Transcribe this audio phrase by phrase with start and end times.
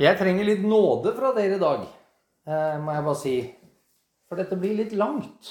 [0.00, 1.80] Jeg trenger litt nåde fra dere i dag,
[2.48, 3.34] eh, må jeg bare si.
[4.30, 5.50] For dette blir litt langt.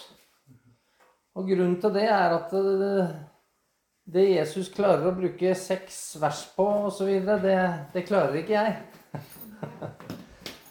[1.38, 2.94] Og grunnen til det er at det,
[4.10, 7.12] det Jesus klarer å bruke seks vers på osv.,
[7.44, 7.60] det,
[7.94, 8.80] det klarer ikke jeg.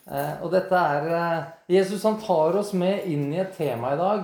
[0.08, 3.98] Eh, og dette er eh, Jesus han tar oss med inn i et tema i
[4.00, 4.22] dag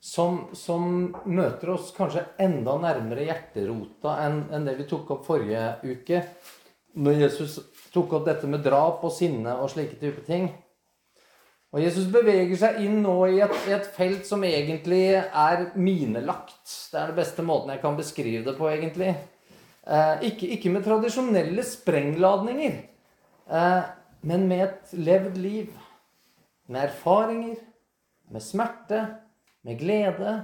[0.00, 5.66] som, som møter oss kanskje enda nærmere hjerterota enn, enn det vi tok opp forrige
[5.84, 6.22] uke.
[6.98, 7.58] Når Jesus
[7.94, 10.50] tok opp dette med drap og sinne og slike type ting.
[11.68, 16.62] Og Jesus beveger seg inn nå i et, et, felt som egentlig er minelagt.
[16.88, 19.12] Det er den beste måten jeg kan beskrive det på, egentlig.
[19.84, 22.80] Eh, ikke, ikke, med tradisjonelle sprengladninger,
[23.52, 23.90] eh,
[24.24, 25.76] men med et levd liv.
[26.72, 27.60] Med erfaringer,
[28.32, 29.04] med smerte,
[29.64, 30.34] med glede,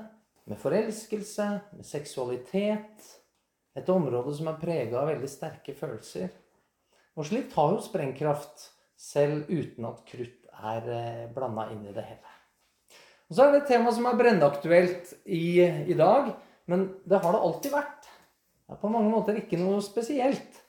[0.44, 3.12] med forelskelse, med seksualitet.
[3.76, 6.28] Et område som er prega av veldig sterke følelser.
[7.14, 12.04] Og slikt har jo sprengkraft, selv uten at krutt er eh, blanda inn i det
[12.06, 12.34] hele.
[13.28, 16.32] Og Så er det et tema som er brennaktuelt i, i dag,
[16.70, 18.10] men det har det alltid vært.
[18.64, 20.60] Det er på mange måter ikke noe spesielt.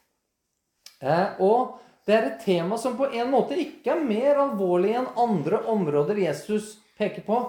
[1.00, 5.12] Eh, og det er et tema som på en måte ikke er mer alvorlig enn
[5.20, 7.40] andre områder Jesus peker på.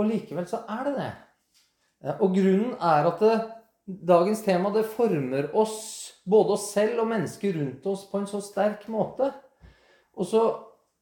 [0.00, 1.10] Og likevel så er det det.
[2.04, 3.38] Eh, og grunnen er at det,
[3.86, 5.78] dagens tema det former oss
[6.24, 9.30] både oss selv og mennesker rundt oss på en så sterk måte.
[10.16, 10.42] Og så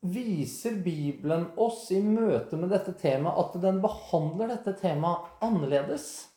[0.01, 6.29] viser Bibelen oss i møte med dette temaet at den behandler dette temaet annerledes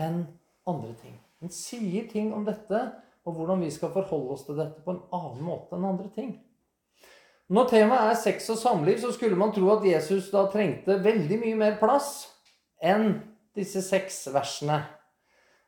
[0.00, 0.22] enn
[0.70, 1.16] andre ting.
[1.40, 2.84] Den sier ting om dette
[3.26, 6.30] og hvordan vi skal forholde oss til dette på en annen måte enn andre ting.
[7.50, 11.40] Når temaet er sex og samliv, så skulle man tro at Jesus da trengte veldig
[11.40, 12.28] mye mer plass
[12.78, 13.16] enn
[13.58, 14.84] disse seks versene.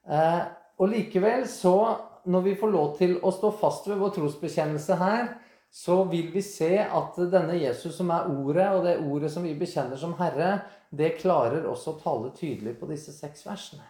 [0.08, 0.42] Eh,
[0.83, 1.77] og likevel så
[2.25, 5.33] når vi får lov til å stå fast ved vår trosbekjennelse her,
[5.72, 9.55] så vil vi se at denne Jesus som er ordet, og det ordet som vi
[9.58, 10.58] bekjenner som Herre,
[10.92, 13.86] det klarer også å tale tydelig på disse seks versene.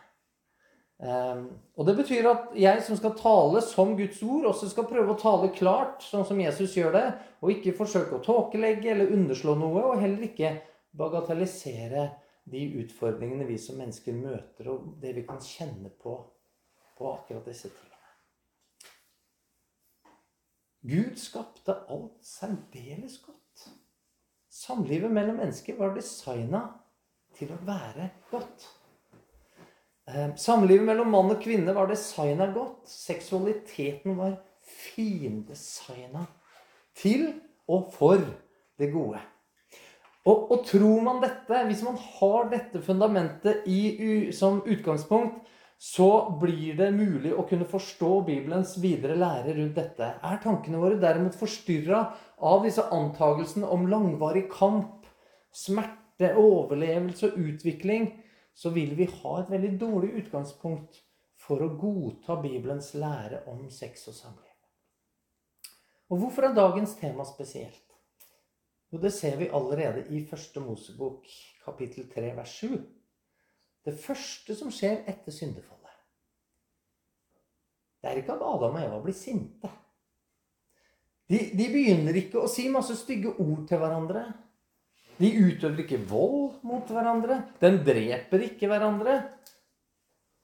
[1.02, 5.16] Um, og Det betyr at jeg som skal tale som Guds ord, også skal prøve
[5.16, 7.06] å tale klart, sånn som Jesus gjør det,
[7.42, 10.54] og ikke forsøke å tåkelegge eller underslå noe, og heller ikke
[10.94, 12.06] bagatellisere
[12.50, 16.18] de utfordringene vi som mennesker møter, og det vi kan kjenne på
[16.98, 17.88] på akkurat disse tingene.
[20.82, 23.66] Gud skapte alt særdeles godt.
[24.52, 26.62] Samlivet mellom mennesker var designa
[27.38, 28.66] til å være godt.
[30.10, 32.90] Eh, samlivet mellom mann og kvinne var designa godt.
[32.90, 34.36] Seksualiteten var
[34.66, 36.26] findesigna
[36.98, 37.28] til
[37.70, 38.20] og for
[38.78, 39.22] det gode.
[40.22, 45.40] Og, og, tror man dette, hvis man har dette fundamentet i, som utgangspunkt,
[45.82, 50.12] så blir det mulig å kunne forstå Bibelens videre lære rundt dette.
[50.22, 52.04] Er tankene våre derimot forstyrra
[52.38, 55.08] av disse antagelsene om langvarig kamp,
[55.50, 58.12] smerte, overlevelse og utvikling,
[58.54, 61.02] så vil vi ha et veldig dårlig utgangspunkt
[61.42, 64.52] for å godta Bibelens lære om sex og samliv.
[66.12, 67.91] Og hvorfor er dagens tema spesielt?
[68.92, 71.28] Jo, det ser vi allerede i første Mosebok,
[71.64, 72.74] kapittel 3, vers 7.
[73.82, 75.78] Det første som skjer etter syndefallet,
[78.02, 79.70] det er ikke at Adam og Eva blir sinte.
[81.30, 84.24] De, de, begynner ikke å si masse stygge ord til hverandre.
[85.20, 87.38] De utøver ikke vold mot hverandre.
[87.62, 89.14] De dreper ikke hverandre.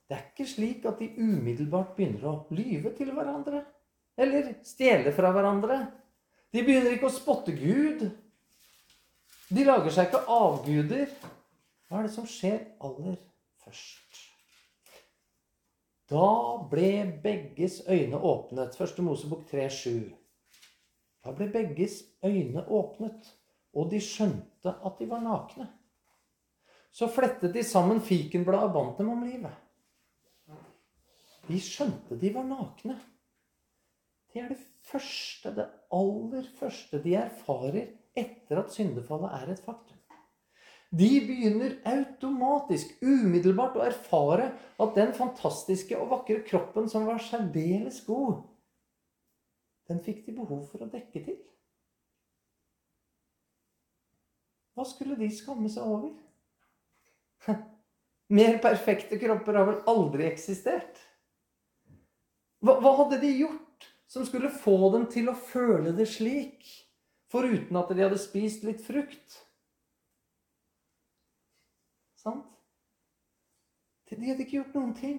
[0.09, 3.65] Det er ikke slik at de umiddelbart begynner å lyve til hverandre.
[4.17, 5.83] Eller stjele fra hverandre.
[6.55, 8.07] De begynner ikke å spotte Gud.
[9.49, 11.13] De lager seg ikke avguder.
[11.89, 13.17] Hva er det som skjer aller
[13.65, 14.25] først.
[16.09, 16.29] Da
[16.69, 16.91] ble
[17.23, 18.77] begges øyne åpnet.
[18.77, 20.09] Første Mosebok 3,7.
[21.25, 23.33] Da ble begges øyne åpnet,
[23.77, 25.67] og de skjønte at de var nakne.
[26.93, 29.53] Så flettet de sammen fikenbladet og bandt dem om livet.
[31.49, 32.97] De skjønte de var nakne.
[34.33, 39.97] Det er det første, det aller første de erfarer etter at syndefallet er et faktum.
[40.89, 48.01] De begynner automatisk, umiddelbart, å erfare at den fantastiske og vakre kroppen som var særdeles
[48.07, 48.41] god,
[49.89, 51.37] den fikk de behov for å dekke til.
[54.77, 56.13] Hva skulle de skamme seg over?
[58.39, 61.01] Mer perfekte kropper har vel aldri eksistert?
[62.63, 66.69] Hva, hva, hadde de gjort som skulle få dem til å føle det slik,
[67.33, 69.39] foruten at de hadde spist litt frukt?
[72.19, 72.47] Sant?
[74.09, 75.19] De hadde ikke gjort noen ting.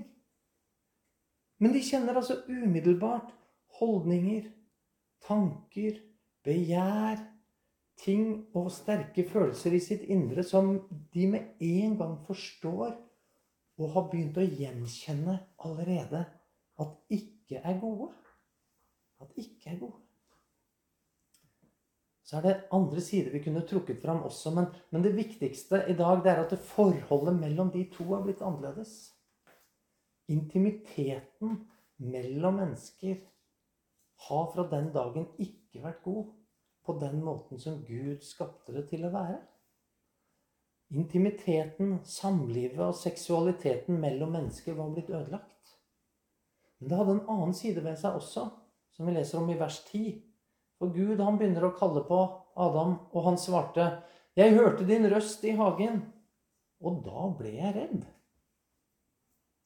[1.60, 3.34] Men de kjenner altså umiddelbart
[3.80, 4.48] holdninger,
[5.28, 6.00] tanker,
[6.46, 7.20] begjær,
[8.00, 10.72] ting og sterke følelser i sitt indre som
[11.14, 12.94] de med en gang forstår
[13.80, 15.36] og har begynt å gjenkjenne
[15.68, 16.24] allerede
[16.80, 18.12] at ikke er gode.
[19.20, 20.09] At ikke er gode.
[22.30, 24.52] Så er det andre sider vi kunne trukket fram også.
[24.54, 28.22] Men, men det viktigste i dag det er at det forholdet mellom de to har
[28.22, 28.92] blitt annerledes.
[30.30, 31.64] Intimiteten
[31.98, 33.18] mellom mennesker
[34.28, 36.30] har fra den dagen ikke vært god
[36.86, 39.42] på den måten som Gud skapte det til å være.
[40.94, 45.78] Intimiteten, samlivet og seksualiteten mellom mennesker var blitt ødelagt.
[46.78, 48.52] Men det hadde en annen side ved seg også,
[48.94, 50.29] som vi leser om i vers 10.
[50.80, 52.20] For Gud han begynner å kalle på
[52.60, 54.02] Adam, og han svarte,
[54.36, 56.02] 'Jeg hørte din røst i hagen,
[56.80, 58.08] og da ble jeg redd.'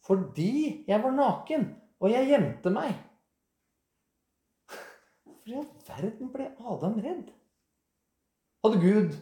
[0.04, 1.70] Fordi jeg var naken,
[2.00, 2.98] og jeg gjemte meg.
[5.24, 7.30] Hvorfor i all verden ble Adam redd?
[8.64, 9.16] Hadde Gud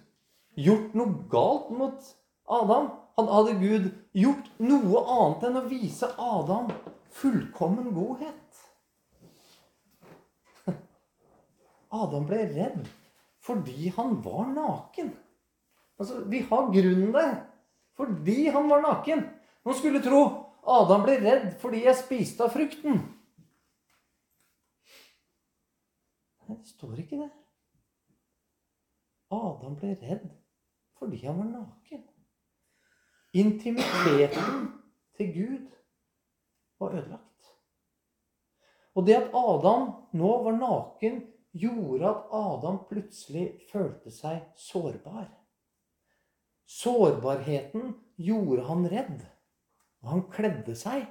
[0.55, 2.09] gjort noe galt mot
[2.49, 2.89] Adam?
[3.17, 6.71] Hadde Gud gjort noe annet enn å vise Adam
[7.19, 8.50] fullkommen godhet?
[11.91, 12.88] Adam ble redd
[13.41, 15.11] fordi han var naken.
[15.99, 17.35] Altså, Vi har grunnen der.
[17.97, 19.23] Fordi han var naken.
[19.65, 20.21] Man skulle tro
[20.67, 23.01] Adam ble redd fordi jeg spiste av frukten.
[26.45, 27.31] Nei, det står ikke det.
[29.31, 30.29] Adam ble redd
[30.99, 32.03] fordi han var naken.
[33.33, 34.67] Intimiteten
[35.17, 35.67] til Gud
[36.79, 37.27] var ødelagt.
[38.93, 41.21] Og det at Adam nå var naken,
[41.51, 45.27] gjorde at Adam plutselig følte seg sårbar.
[46.71, 49.25] Sårbarheten gjorde han redd.
[50.01, 51.06] Og han kledde seg.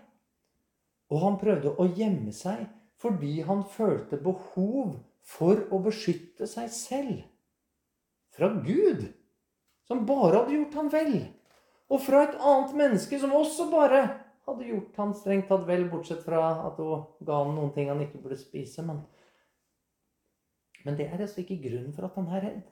[1.11, 2.69] Og han prøvde å gjemme seg
[3.01, 7.21] fordi han følte behov for å beskytte seg selv.
[8.37, 9.07] Fra Gud,
[9.89, 11.15] som bare hadde gjort han vel.
[11.91, 14.03] Og fra et annet menneske som også bare
[14.47, 18.03] hadde gjort han strengt tatt vel, bortsett fra at hun ga han noen ting han
[18.05, 18.85] ikke burde spise.
[18.85, 19.01] men
[20.85, 22.69] men det er altså ikke grunnen for at han er redd.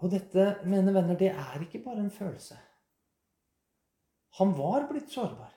[0.00, 2.56] Og dette, mine venner, det er ikke bare en følelse.
[4.40, 5.52] Han var blitt sårbar.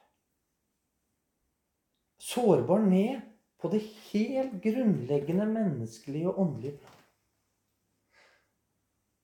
[2.19, 3.21] Sårbar ned
[3.61, 6.99] på det helt grunnleggende menneskelige og åndelige plan.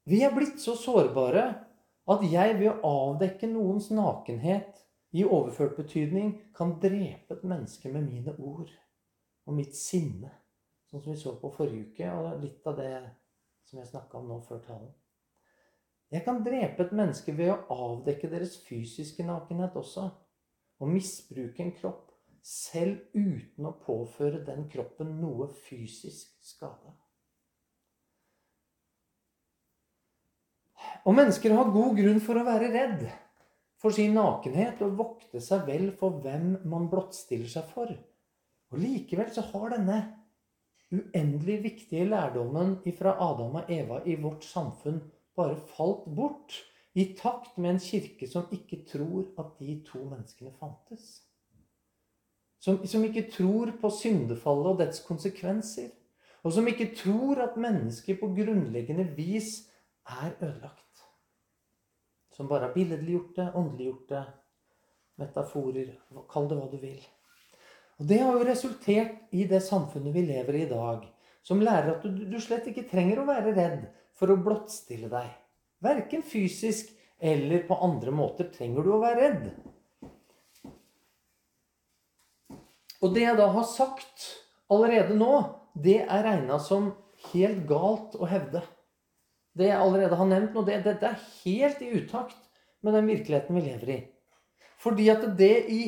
[0.09, 1.43] Vi er blitt så sårbare
[2.09, 4.79] at jeg ved å avdekke noens nakenhet
[5.11, 8.71] i overført betydning kan drepe et menneske med mine ord
[9.47, 10.31] og mitt sinne.
[10.89, 12.93] Sånn som vi så på forrige uke, og litt av det
[13.69, 14.93] som jeg snakka om nå før talen.
[16.09, 20.07] Jeg kan drepe et menneske ved å avdekke deres fysiske nakenhet også.
[20.81, 22.07] Og misbruke en kropp
[22.45, 26.95] selv uten å påføre den kroppen noe fysisk skade.
[31.05, 33.03] Og mennesker har god grunn for å være redd
[33.79, 37.91] for sin nakenhet og vokte seg vel for hvem man blottstiller seg for.
[38.69, 39.99] Og likevel så har denne
[40.93, 45.01] uendelig viktige lærdommen fra Adam og Eva i vårt samfunn
[45.37, 46.57] bare falt bort
[46.97, 51.21] i takt med en kirke som ikke tror at de to menneskene fantes.
[52.59, 55.93] Som, som ikke tror på syndefallet og dets konsekvenser.
[56.43, 59.69] Og som ikke tror at mennesker på grunnleggende vis
[60.07, 61.05] er ødelagt.
[62.35, 64.25] Som bare har billedliggjort det, åndeliggjort det,
[65.19, 65.95] metaforer
[66.31, 67.01] Kall det hva du vil.
[67.99, 71.03] Og Det har jo resultert i det samfunnet vi lever i i dag,
[71.43, 73.81] som lærer at du, du slett ikke trenger å være redd
[74.15, 75.27] for å blottstille deg.
[75.83, 79.49] Verken fysisk eller på andre måter trenger du å være redd.
[82.99, 84.27] Og det jeg da har sagt
[84.71, 85.33] allerede nå,
[85.75, 86.91] det er regna som
[87.31, 88.63] helt galt å hevde.
[89.55, 92.37] Det jeg allerede har nevnt nå, det, dette er helt i utakt
[92.83, 93.99] med den virkeligheten vi lever i.
[94.79, 95.81] Fordi at det i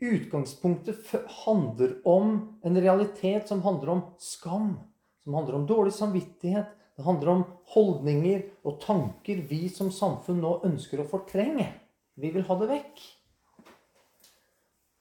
[0.00, 1.06] utgangspunktet
[1.44, 4.74] handler om en realitet som handler om skam.
[5.24, 6.66] Som handler om dårlig samvittighet.
[6.96, 11.68] Det handler om holdninger og tanker vi som samfunn nå ønsker å fortrenge.
[12.20, 13.02] Vi vil ha det vekk.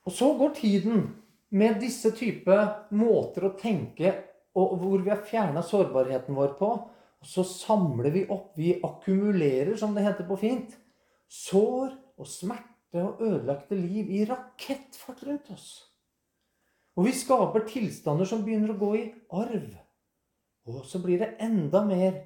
[0.08, 1.08] Og så går tiden
[1.50, 2.56] med disse type
[2.96, 4.14] måter å tenke
[4.58, 6.72] og hvor vi har fjerna sårbarheten vår på.
[7.20, 8.54] Og så samler vi opp.
[8.56, 10.76] Vi akkumulerer, som det heter på fint,
[11.28, 15.70] sår og smerte og ødelagte liv i rakettfart rundt oss.
[16.98, 19.06] Og vi skaper tilstander som begynner å gå i
[19.38, 19.70] arv.
[20.70, 22.18] Og så blir det enda mer,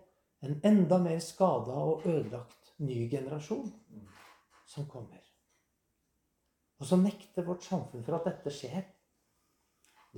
[0.43, 3.69] en enda mer skada og ødelagt ny generasjon
[4.67, 5.21] som kommer.
[6.81, 8.81] Og så nekter vårt samfunn for at dette skjer.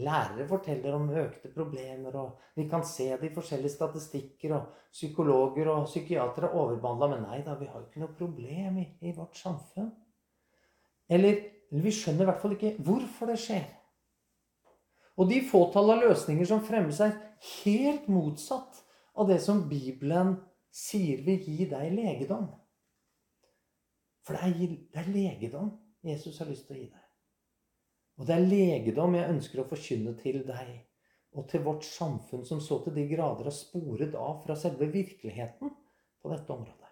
[0.05, 4.55] Lærere forteller om økte problemer, og vi kan se det i forskjellige statistikker.
[4.57, 7.11] Og psykologer og psykiatere er overbehandla.
[7.13, 9.91] Men nei da, vi har ikke noe problem i, i vårt samfunn.
[11.09, 13.65] Eller, eller vi skjønner i hvert fall ikke hvorfor det skjer.
[15.15, 17.15] Og de fåtall av løsninger som fremmes, er
[17.63, 18.81] helt motsatt
[19.15, 20.35] av det som Bibelen
[20.75, 22.49] sier vil gi deg legedom.
[24.25, 25.71] For det er, det er legedom
[26.05, 27.05] Jesus har lyst til å gi deg.
[28.19, 30.75] Og det er legedom jeg ønsker å forkynne til deg
[31.35, 35.71] og til vårt samfunn, som så til de grader har sporet av fra selve virkeligheten
[35.71, 36.84] på dette området.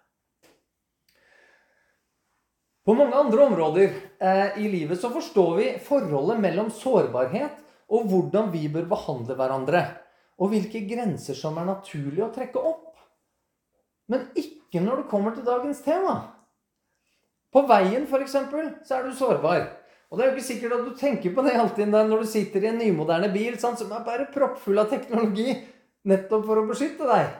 [2.83, 7.61] På mange andre områder eh, i livet så forstår vi forholdet mellom sårbarhet
[7.93, 9.83] og hvordan vi bør behandle hverandre.
[10.41, 12.97] Og hvilke grenser som er naturlig å trekke opp.
[14.11, 16.17] Men ikke når det kommer til dagens tema.
[17.53, 18.35] På veien, f.eks.,
[18.83, 19.69] så er du sårbar.
[20.11, 22.65] Og det er jo ikke sikkert at du tenker på det alltid når du sitter
[22.65, 25.55] i en nymoderne bil sant, som er bare proppfull av teknologi,
[26.09, 27.31] nettopp for å beskytte deg.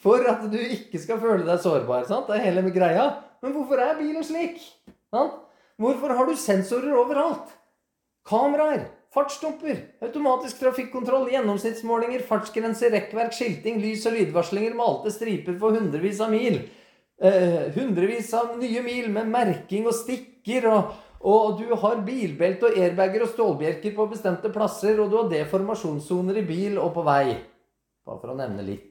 [0.00, 2.04] For at du ikke skal føle deg sårbar.
[2.08, 2.28] Sant?
[2.28, 3.08] Det er hele greia.
[3.40, 4.60] Men hvorfor er bilen slik?
[5.12, 5.36] Sant?
[5.80, 7.54] Hvorfor har du sensorer overalt?
[8.28, 16.20] Kameraer, fartsdumper, automatisk trafikkontroll, gjennomsnittsmålinger, fartsgrenser, rekkverk, skilting, lys- og lydvarslinger, malte striper for hundrevis
[16.20, 16.60] av mil.
[17.20, 20.68] Eh, hundrevis av nye mil med merking og stikker.
[20.68, 25.00] Og, og du har bilbelte og airbager og stålbjelker på bestemte plasser.
[25.00, 27.38] Og du har deformasjonssoner i bil og på vei.
[28.04, 28.86] Bare for å nevne litt.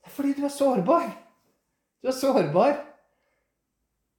[0.15, 1.09] fordi du er sårbar.
[2.01, 2.79] Du er sårbar.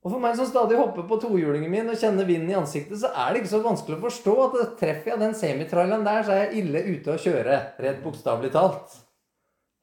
[0.03, 3.13] Og for meg som stadig hopper på tohjulingen min og kjenner vinden i ansiktet, så
[3.15, 6.41] er det ikke så vanskelig å forstå at treffer jeg den semitraileren der, så er
[6.43, 7.59] jeg ille ute å kjøre.
[7.85, 8.97] Rett bokstavelig talt.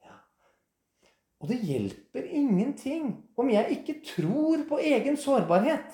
[0.04, 0.18] Ja.
[1.40, 5.88] Og det hjelper ingenting om jeg ikke tror på egen sårbarhet.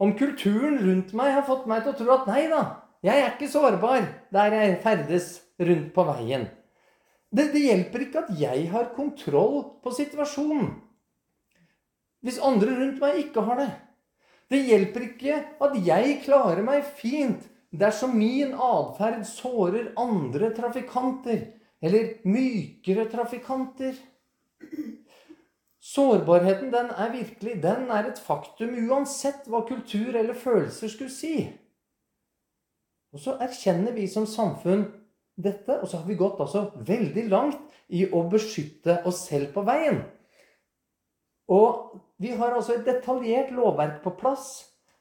[0.00, 2.62] Om kulturen rundt meg har fått meg til å tro at nei da,
[3.04, 5.28] jeg er ikke sårbar der jeg ferdes
[5.60, 6.48] rundt på veien.
[7.30, 10.74] Det, det hjelper ikke at jeg har kontroll på situasjonen
[12.26, 13.68] hvis andre rundt meg ikke har det.
[14.50, 21.44] Det hjelper ikke at jeg klarer meg fint dersom min atferd sårer andre trafikanter
[21.84, 23.94] eller mykere trafikanter.
[25.86, 31.46] Sårbarheten, den er virkelig Den er et faktum uansett hva kultur eller følelser skulle si.
[33.14, 34.88] Og så erkjenner vi som samfunn
[35.36, 39.64] dette, og så har vi gått altså veldig langt i å beskytte oss selv på
[39.66, 40.00] veien.
[41.52, 44.48] Og vi har altså et detaljert lovverk på plass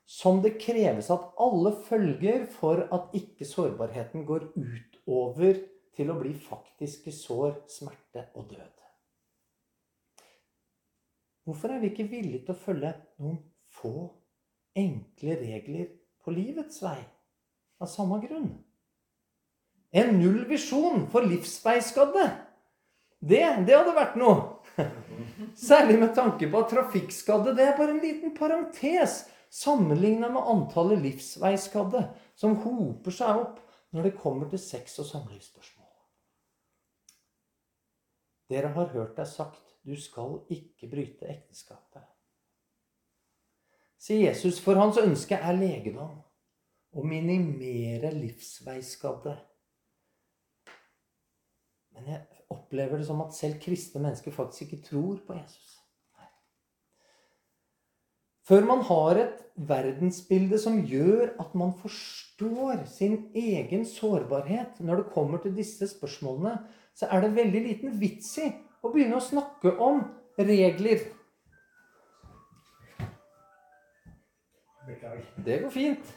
[0.06, 5.64] som det kreves at alle følger for at ikke sårbarheten går utover
[5.96, 8.72] til å bli faktiske sår, smerte og død.
[11.46, 13.42] Hvorfor er vi ikke villige til å følge noen
[13.78, 13.96] få
[14.78, 16.98] enkle regler på livets vei
[17.82, 18.50] av samme grunn?
[19.96, 22.26] En nullvisjon for livsveiskadde,
[23.24, 24.42] det, det hadde vært noe.
[25.70, 29.22] Særlig med tanke på at trafikkskadde det er bare en liten parentes
[29.56, 32.04] sammenligna med antallet livsveiskadde
[32.36, 33.62] som hoper seg opp
[33.96, 35.88] når det kommer til sex- og samlivsspørsmål.
[38.52, 42.04] Dere har hørt deg sagt du skal ikke bryte ekteskapet.
[44.02, 46.18] Sier Jesus, for hans ønske er legedom.
[46.96, 49.34] Å minimere livsveiskadde.
[51.96, 55.72] Men jeg opplever det som at selv kristne mennesker faktisk ikke tror på Jesus.
[58.46, 65.14] Før man har et verdensbilde som gjør at man forstår sin egen sårbarhet når det
[65.16, 66.60] kommer til disse spørsmålene,
[66.94, 68.52] så er det veldig liten vits i
[68.86, 70.04] å begynne å snakke om
[70.38, 71.08] regler.
[75.46, 76.14] Det går fint.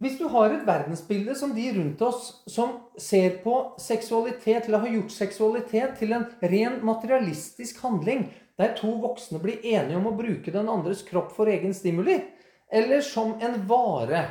[0.00, 4.94] Hvis du har et verdensbilde som de rundt oss, som ser på seksualitet, eller har
[4.94, 10.54] gjort seksualitet til en ren materialistisk handling, der to voksne blir enige om å bruke
[10.54, 12.16] den andres kropp for egen stimuli,
[12.72, 14.24] eller som en vare,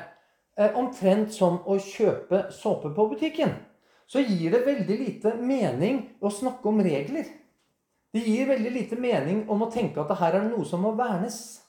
[0.58, 3.54] eh, omtrent som å kjøpe såpe på butikken,
[4.10, 7.30] så gir det veldig lite mening å snakke om regler.
[8.12, 10.96] Det gir veldig lite mening om å tenke at det her er noe som må
[10.98, 11.62] vernes.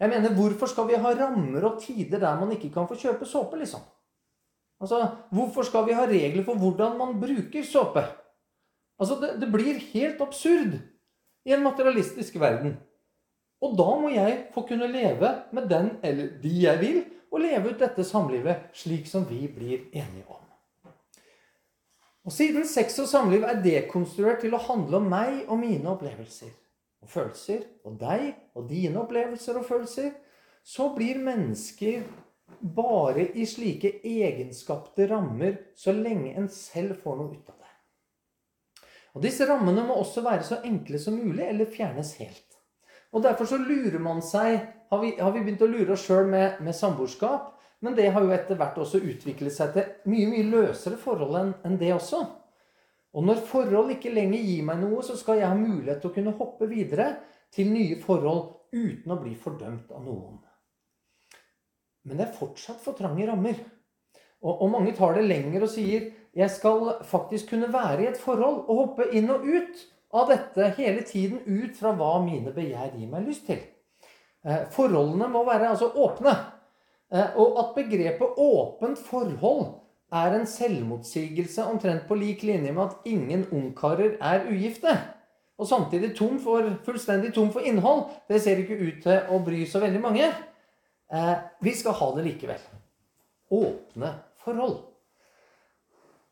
[0.00, 3.26] Jeg mener, Hvorfor skal vi ha rammer og tider der man ikke kan få kjøpe
[3.26, 3.58] såpe?
[3.58, 3.80] liksom?
[4.80, 8.04] Altså, Hvorfor skal vi ha regler for hvordan man bruker såpe?
[8.98, 10.78] Altså, det, det blir helt absurd
[11.46, 12.76] i en materialistisk verden.
[13.60, 17.72] Og da må jeg få kunne leve med den eller de jeg vil, og leve
[17.72, 20.42] ut dette samlivet slik som vi blir enige om.
[22.26, 26.50] Og Siden sex og samliv er dekonstruert til å handle om meg og mine opplevelser,
[27.06, 30.10] og følelser, og deg og dine opplevelser og følelser,
[30.66, 32.02] så blir mennesker
[32.60, 37.72] bare i slike egenskapte rammer så lenge en selv får noe ut av det.
[39.16, 42.58] Og Disse rammene må også være så enkle som mulig, eller fjernes helt.
[43.14, 44.58] Og Derfor så lurer man seg
[44.90, 47.56] Har vi, har vi begynt å lure oss sjøl med, med samboerskap?
[47.82, 51.50] Men det har jo etter hvert også utviklet seg til mye mye løsere forhold enn
[51.66, 52.20] en det også.
[53.16, 56.16] Og når forhold ikke lenger gir meg noe, så skal jeg ha mulighet til å
[56.16, 57.08] kunne hoppe videre
[57.54, 58.42] til nye forhold
[58.76, 60.36] uten å bli fordømt av noen.
[62.06, 63.56] Men det er fortsatt for trange rammer.
[64.44, 68.20] Og, og mange tar det lenger og sier jeg skal faktisk kunne være i et
[68.20, 69.80] forhold og hoppe inn og ut
[70.16, 73.62] av dette hele tiden ut fra hva mine begjær gir meg lyst til.
[74.44, 76.36] Eh, forholdene må være altså åpne.
[77.10, 83.08] Eh, og at begrepet 'åpent forhold' er en selvmotsigelse omtrent på lik linje med at
[83.10, 84.94] ingen ungkarer er ugifte.
[85.58, 88.04] Og samtidig tom for, fullstendig tom for innhold.
[88.28, 90.28] Det ser ikke ut til å bry så veldig mange.
[91.12, 92.60] Eh, vi skal ha det likevel.
[93.50, 94.12] Åpne
[94.44, 94.78] forhold.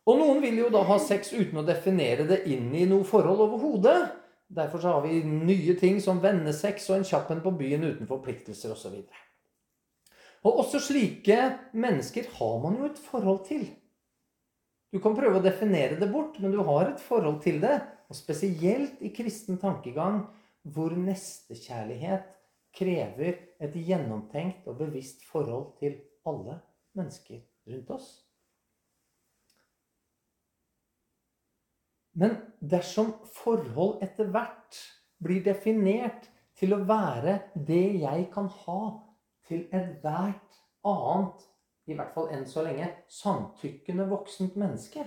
[0.04, 3.40] Og noen vil jo da ha sex uten å definere det inn i noe forhold
[3.46, 3.98] overhodet.
[4.54, 8.10] Derfor så har vi nye ting som vennesex og en kjapp en på byen uten
[8.10, 8.98] forpliktelser osv.
[10.44, 11.38] Og, og også slike
[11.72, 13.64] mennesker har man jo et forhold til.
[14.92, 17.78] Du kan prøve å definere det bort, men du har et forhold til det.
[18.12, 20.26] Og spesielt i kristen tankegang,
[20.62, 22.28] hvor nestekjærlighet
[22.74, 25.96] krever et gjennomtenkt og bevisst forhold til
[26.28, 26.60] alle
[26.94, 28.08] mennesker rundt oss.
[32.14, 34.78] Men dersom forhold etter hvert
[35.24, 38.80] blir definert til å være det jeg kan ha
[39.48, 41.44] til ethvert annet,
[41.86, 45.04] i hvert fall enn så lenge, samtykkende voksent menneske,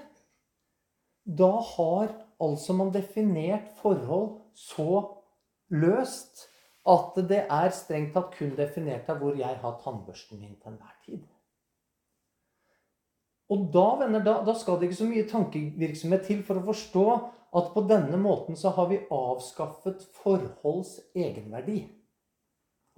[1.27, 5.01] da har altså man definert forhold så
[5.74, 6.46] løst
[6.88, 10.94] at det er strengt tatt kun definert av hvor jeg har tannbørsten min til enhver
[11.03, 11.25] tid.
[13.51, 17.05] Og da, venner, da, da, skal det ikke så mye tankevirksomhet til for å forstå
[17.57, 21.85] at på denne måten så har vi avskaffet forholds egenverdi.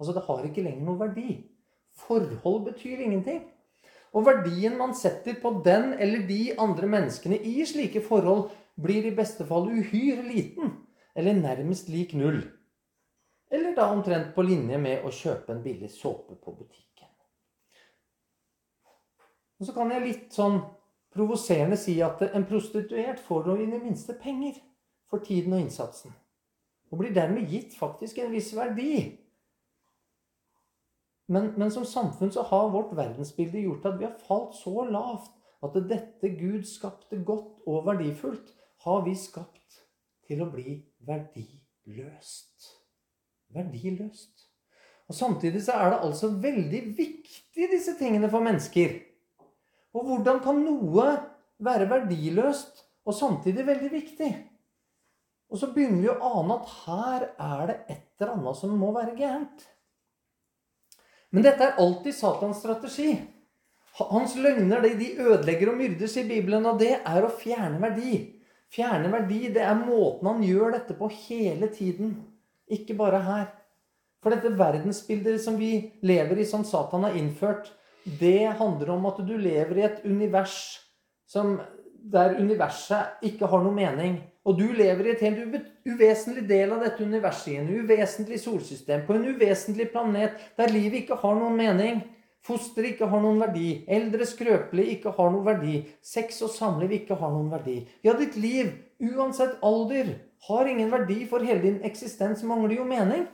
[0.00, 1.34] Altså, det har ikke lenger noe verdi.
[2.00, 3.42] Forhold betyr ingenting.
[4.16, 8.48] Og verdien man setter på den eller de andre menneskene i slike forhold,
[8.80, 10.72] blir i beste fall uhyre liten,
[11.14, 12.40] eller nærmest lik null.
[13.50, 17.10] Eller da omtrent på linje med å kjøpe en billig såpe på butikken.
[19.60, 20.62] Og så kan jeg litt sånn
[21.12, 24.56] provoserende si at en prostituert får i det minste penger
[25.10, 26.14] for tiden og innsatsen.
[26.90, 29.18] Og blir dermed gitt faktisk en viss verdi.
[31.30, 35.36] Men, men som samfunn så har vårt verdensbilde gjort at vi har falt så lavt
[35.62, 38.50] at dette Gud skapte godt og verdifullt,
[38.82, 39.82] har vi skapt
[40.26, 42.70] til å bli verdiløst.
[43.54, 44.46] Verdiløst.
[45.10, 48.94] Og Samtidig så er det altså veldig viktig, disse tingene, for mennesker.
[49.94, 51.08] Og hvordan kan noe
[51.58, 54.30] være verdiløst og samtidig veldig viktig?
[55.50, 58.92] Og så begynner vi å ane at her er det et eller annet som må
[58.94, 59.66] være gærent.
[61.30, 63.14] Men dette er alltid Satans strategi.
[64.00, 68.20] Hans løgner de ødelegger og myrdes i Bibelen, og det er å fjerne verdi.
[68.70, 72.14] Fjerne verdi, det er måten han gjør dette på hele tiden.
[72.70, 73.48] Ikke bare her.
[74.22, 77.70] For dette verdensbildet som vi lever i, som Satan har innført,
[78.04, 80.54] det handler om at du lever i et univers
[81.28, 81.58] som,
[82.00, 84.20] der universet ikke har noe mening.
[84.48, 89.04] Og du lever i et helt uvesentlig del av dette universet, i en uvesentlig solsystem,
[89.06, 92.00] på en uvesentlig planet der livet ikke har noen mening.
[92.40, 93.82] Foster ikke har noen verdi.
[93.84, 95.74] Eldre skrøpelige ikke har noen verdi.
[96.00, 97.82] Sex og samliv ikke har noen verdi.
[98.06, 98.72] Ja, ditt liv,
[99.12, 100.14] uansett alder,
[100.48, 103.26] har ingen verdi, for hele din eksistens mangler jo mening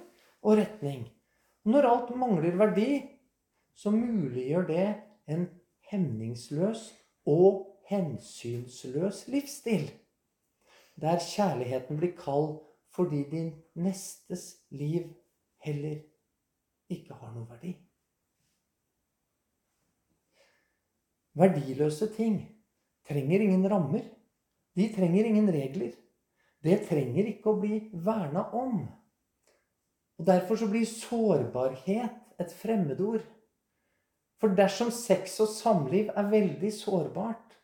[0.43, 1.05] og retning.
[1.67, 3.05] Når alt mangler verdi,
[3.79, 4.89] så muliggjør det
[5.31, 5.47] en
[5.93, 6.89] hemningsløs
[7.31, 9.87] og hensynsløs livsstil.
[11.01, 12.59] Der kjærligheten blir kald
[12.97, 15.11] fordi din nestes liv
[15.61, 15.99] heller
[16.89, 17.75] ikke har noen verdi.
[21.37, 22.39] Verdiløse ting
[23.09, 24.05] trenger ingen rammer.
[24.77, 25.93] De trenger ingen regler.
[26.65, 28.87] Det trenger ikke å bli verna om.
[30.17, 33.25] Og Derfor så blir sårbarhet et fremmedord.
[34.41, 37.55] For dersom sex og samliv er veldig sårbart,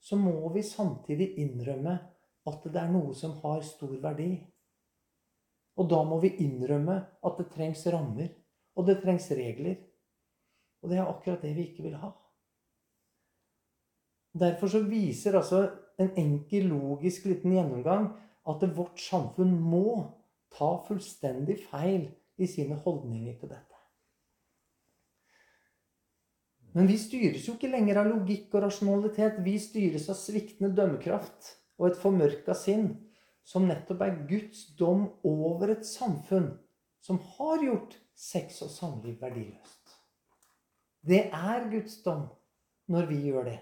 [0.00, 1.96] så må vi samtidig innrømme
[2.50, 4.32] at det er noe som har stor verdi.
[5.80, 8.28] Og da må vi innrømme at det trengs rammer,
[8.76, 9.78] og det trengs regler.
[10.82, 12.12] Og det er akkurat det vi ikke vil ha.
[14.34, 15.62] Derfor så viser altså
[15.98, 18.10] en enkel, logisk liten gjennomgang
[18.50, 20.02] at vårt samfunn må
[20.54, 23.78] ta fullstendig feil i sine holdninger til dette.
[26.74, 29.38] Men vi styres jo ikke lenger av logikk og rasjonalitet.
[29.46, 32.92] Vi styres av sviktende dømmekraft og et formørka sinn,
[33.44, 36.54] som nettopp er Guds dom over et samfunn
[37.04, 39.94] som har gjort sex og samliv verdiløst.
[41.04, 42.24] Det er Guds dom
[42.88, 43.58] når vi gjør det.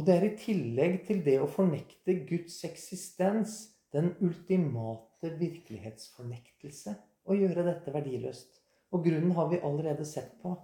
[0.00, 3.58] Og det er i tillegg til det å fornekte Guds eksistens
[3.92, 6.94] den ultimate virkelighetsfornektelse
[7.28, 8.62] å gjøre dette verdiløst.
[8.96, 10.54] Og grunnen har vi allerede sett på.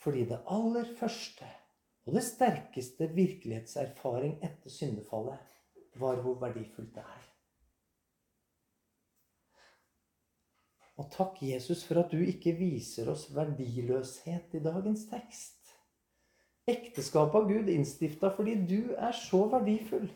[0.00, 1.48] Fordi det aller første
[2.10, 5.52] og det sterkeste virkelighetserfaring etter syndefallet
[6.02, 7.28] var hvor verdifullt det er.
[10.98, 15.70] Og takk, Jesus, for at du ikke viser oss verdiløshet i dagens tekst.
[16.66, 20.10] Ekteskapet av Gud innstifta fordi du er så verdifull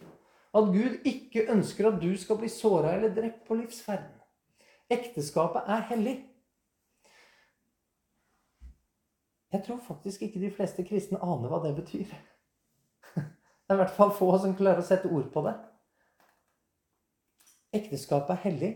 [0.54, 4.18] at Gud ikke ønsker at du skal bli såra eller drept på livsferden.
[4.90, 6.16] Ekteskapet er hellig.
[9.54, 12.10] Jeg tror faktisk ikke de fleste kristne aner hva det betyr.
[13.14, 15.54] Det er i hvert fall få som klarer å sette ord på det.
[17.78, 18.72] Ekteskapet er hellig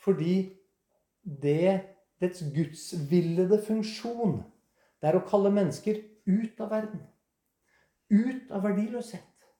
[0.00, 0.34] fordi
[1.22, 1.84] det,
[2.22, 4.38] dets gudsvillede funksjon
[5.02, 7.02] det er å kalle mennesker ut av verden.
[8.08, 9.50] Ut av verdiløshet.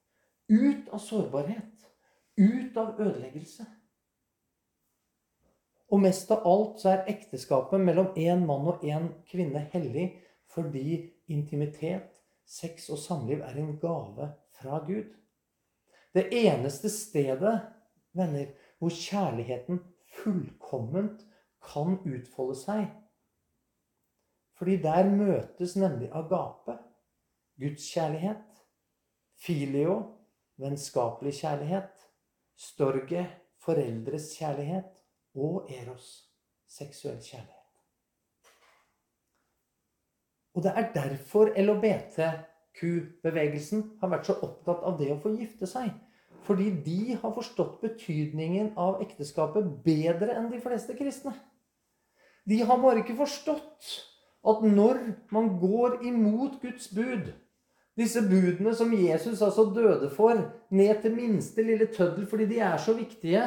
[0.48, 1.84] Ut av sårbarhet.
[2.40, 3.66] Ut av ødeleggelse.
[5.88, 10.10] Og mest av alt så er ekteskapet mellom én mann og én kvinne hellig
[10.52, 12.12] fordi intimitet,
[12.44, 15.12] sex og samliv er en gave fra Gud.
[16.14, 17.60] Det eneste stedet,
[18.16, 19.80] venner, hvor kjærligheten
[20.18, 21.24] fullkomment
[21.64, 22.86] kan utfolde seg.
[24.58, 26.78] Fordi der møtes nemlig agape,
[27.58, 28.62] Guds kjærlighet,
[29.38, 29.98] filio,
[30.58, 31.90] vennskapelig kjærlighet,
[32.58, 33.24] storge,
[33.62, 34.97] foreldres kjærlighet,
[35.36, 36.28] og eros,
[36.68, 37.54] seksuell kjærlighet.
[40.56, 45.88] Og det er derfor LHBTQ-bevegelsen har vært så opptatt av det å få gifte seg.
[46.48, 51.32] Fordi de har forstått betydningen av ekteskapet bedre enn de fleste kristne.
[52.48, 53.82] De har bare ikke forstått
[54.48, 54.96] at når
[55.34, 57.26] man går imot Guds bud
[57.98, 60.38] disse budene som Jesus altså døde for,
[60.70, 63.42] ned til minste lille tøddel fordi de er så viktige,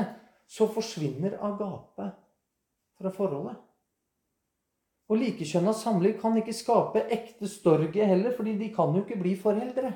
[0.51, 2.09] så forsvinner agape
[2.99, 3.59] fra forholdet.
[5.11, 9.35] Og likekjønna samliv kan ikke skape ekte storge heller, fordi de kan jo ikke bli
[9.39, 9.91] foreldre.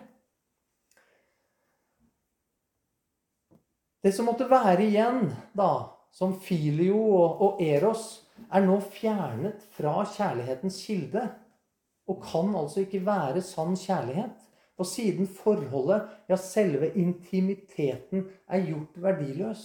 [4.03, 8.03] Det som måtte være igjen, da, som filio og, eros,
[8.51, 11.23] er nå fjernet fra kjærlighetens kilde.
[12.05, 14.35] Og kan altså ikke være sann kjærlighet.
[14.77, 19.63] Og siden forholdet, ja, selve intimiteten, er gjort verdiløs,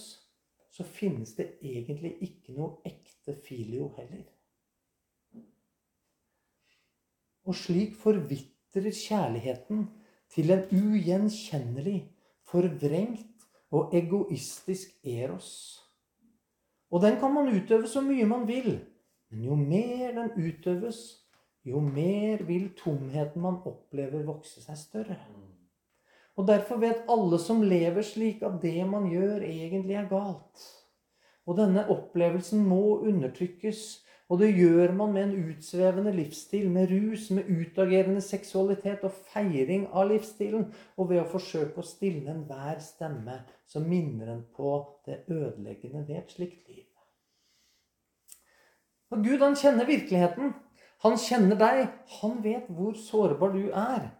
[0.71, 4.23] så finnes det egentlig ikke noe ekte filio heller.
[7.43, 9.87] Og slik forvitrer kjærligheten
[10.31, 11.99] til en ugjenkjennelig,
[12.47, 15.51] forvrengt og egoistisk eros.
[16.91, 18.77] Og den kan man utøve så mye man vil,
[19.31, 20.99] men jo mer den utøves,
[21.63, 25.17] jo mer vil tomheten man opplever, vokse seg større.
[26.39, 30.63] Og derfor vet alle som lever slik, at det man gjør, egentlig er galt.
[31.49, 33.83] Og denne opplevelsen må undertrykkes.
[34.31, 39.89] Og det gjør man med en utsvevende livsstil, med rus, med utagerende seksualitet og feiring
[39.91, 45.25] av livsstilen, og ved å forsøke å stille enhver stemme som minner en på det
[45.27, 46.87] ødeleggende ved et slikt liv.
[49.11, 50.53] Og Gud, han kjenner virkeligheten.
[51.03, 51.87] Han kjenner deg.
[52.21, 54.13] Han vet hvor sårbar du er.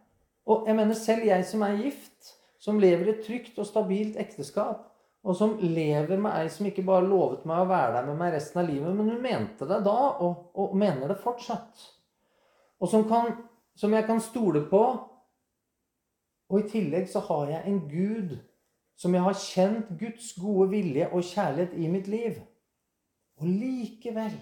[0.51, 4.17] Og jeg mener selv jeg som er gift, som lever i et trygt og stabilt
[4.19, 4.83] ekteskap,
[5.23, 8.35] og som lever med ei som ikke bare lovet meg å være der med meg
[8.35, 11.85] resten av livet, men hun mente det da, og, og mener det fortsatt.
[12.81, 13.35] Og som, kan,
[13.77, 14.81] som jeg kan stole på.
[16.51, 18.33] Og i tillegg så har jeg en Gud
[18.99, 22.41] som jeg har kjent Guds gode vilje og kjærlighet i mitt liv.
[23.39, 24.35] Og likevel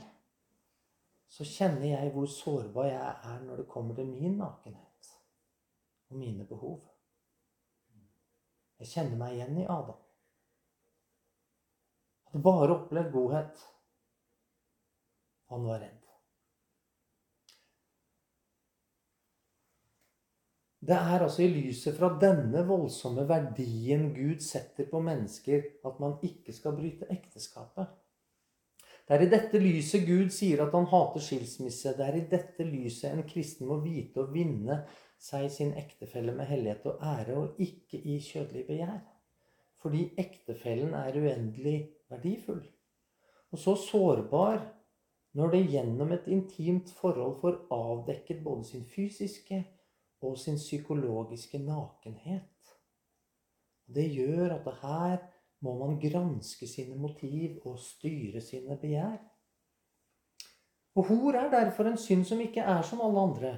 [1.30, 4.89] så kjenner jeg hvor sårbar jeg er når det kommer til min nakenhet
[6.10, 6.82] og mine behov.
[8.80, 10.00] Jeg kjenner meg igjen i Adam.
[12.30, 13.64] Hadde bare opplevd godhet.
[15.50, 16.00] Han var redd.
[20.80, 26.16] Det er altså i lyset fra denne voldsomme verdien Gud setter på mennesker, at man
[26.24, 27.90] ikke skal bryte ekteskapet.
[29.10, 31.96] Det er i dette lyset Gud sier at han hater skilsmisse.
[31.98, 34.84] Det er i dette lyset en kristen må vite å vinne
[35.20, 39.00] seg sin ektefelle med hellighet og ære, og ikke i kjødelig begjær.
[39.80, 42.66] fordi ektefellen er uendelig verdifull.
[43.52, 44.60] Og så sårbar
[45.34, 49.64] når det gjennom et intimt forhold får avdekket både sin fysiske
[50.22, 52.76] og sin psykologiske nakenhet.
[53.88, 55.18] Det gjør at det her
[55.62, 59.18] må man granske sine motiv og styre sine begjær.
[60.96, 63.52] Og hor er derfor en synd som ikke er som alle andre.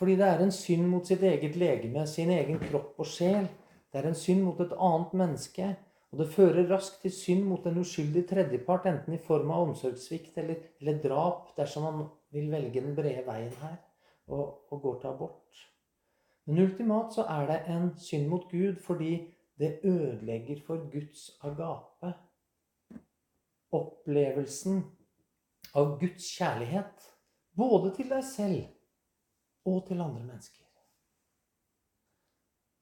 [0.00, 3.50] Fordi det er en synd mot sitt eget legeme, sin egen kropp og sjel.
[3.92, 5.66] Det er en synd mot et annet menneske.
[6.10, 10.40] Og det fører raskt til synd mot en uskyldig tredjepart, enten i form av omsorgssvikt
[10.40, 13.76] eller, eller, drap, dersom man vil velge den brede veien her
[14.30, 15.60] og, og går til abort.
[16.48, 19.12] Men ultimat så er det en synd mot Gud fordi
[19.60, 22.16] det ødelegger for Guds agape.
[23.76, 24.80] Opplevelsen
[25.76, 27.10] av Guds kjærlighet,
[27.54, 28.79] både til deg selv
[29.68, 30.66] og til andre mennesker.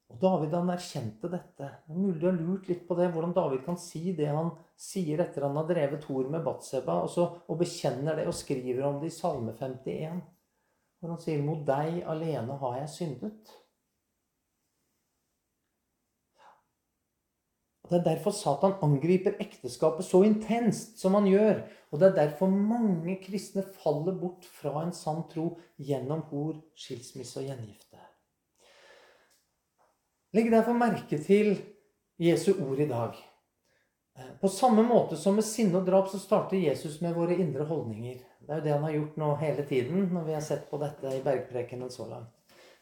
[0.09, 1.67] Og David han erkjente dette.
[1.85, 4.49] Det er mulig du har lurt litt på det, hvordan David kan si det han
[4.79, 8.87] sier etter han har drevet Tor med Batseba, og, så, og bekjenner det og skriver
[8.87, 10.23] om det i Salme 51.
[10.99, 13.53] Hvor han sier 'Mot deg alene har jeg syndet'.
[17.89, 21.63] Og Det er derfor Satan angriper ekteskapet så intenst som han gjør.
[21.89, 27.39] Og det er derfor mange kristne faller bort fra en sann tro gjennom hor, skilsmisse
[27.41, 27.97] og gjengifte.
[30.37, 31.55] Legg derfor merke til
[32.21, 33.17] Jesu ord i dag.
[34.41, 38.21] På samme måte som med sinne og drap så starter Jesus med våre indre holdninger.
[38.45, 40.77] Det er jo det han har gjort nå hele tiden når vi har sett på
[40.77, 42.29] dette i bergprekenen så langt.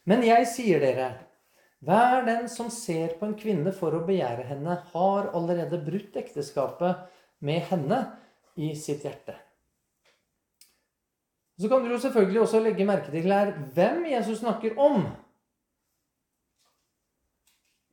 [0.04, 1.08] Men jeg sier dere
[1.86, 7.06] hver den som ser på en kvinne for å begjære henne, har allerede brutt ekteskapet
[7.46, 8.00] med henne
[8.58, 9.36] i sitt hjerte.
[11.58, 15.06] Så kan du jo selvfølgelig også legge merke til her hvem Jesus snakker om.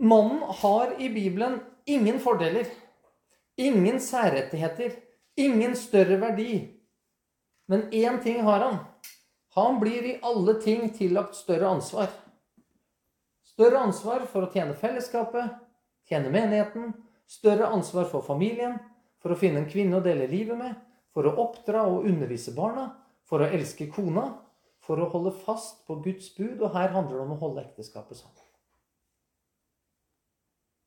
[0.04, 2.68] Mannen har i Bibelen ingen fordeler,
[3.56, 4.96] ingen særrettigheter,
[5.36, 6.58] ingen større verdi.
[7.68, 8.82] Men én ting har han.
[9.56, 12.10] Han blir i alle ting tillagt større ansvar.
[13.54, 15.52] Større ansvar for å tjene fellesskapet,
[16.10, 16.90] tjene menigheten.
[17.30, 18.80] Større ansvar for familien,
[19.22, 20.74] for å finne en kvinne å dele livet med.
[21.14, 22.88] For å oppdra og undervise barna.
[23.24, 24.26] For å elske kona.
[24.82, 26.58] For å holde fast på Guds bud.
[26.58, 28.42] Og her handler det om å holde ekteskapet sammen.